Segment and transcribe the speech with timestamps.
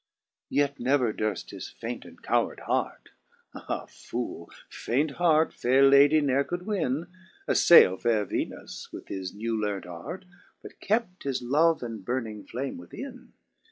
[0.51, 0.55] I.
[0.55, 3.09] }KV never durft his faint and coward heart
[3.53, 4.49] (Ah, Foole!
[4.67, 7.05] faint heart faire lady ne're could win)
[7.47, 10.25] Aflaile faire Venus with his new learnt arte.
[10.63, 13.33] But kept his love and burning flame within.